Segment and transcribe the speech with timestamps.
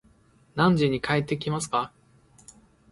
[0.55, 1.91] 何時に帰ってきますか